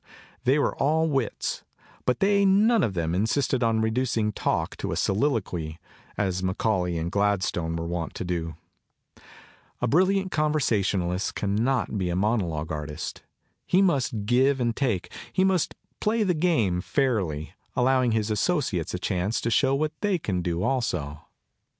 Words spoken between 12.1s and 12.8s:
CONVERSATION not be a monolog